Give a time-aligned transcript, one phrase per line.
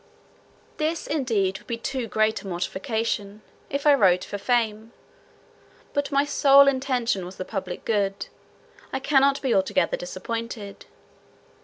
[0.77, 4.93] This indeed would be too great a mortification, if I wrote for fame:
[5.93, 8.25] but as my sole intention was the public good,
[8.91, 10.87] I cannot be altogether disappointed.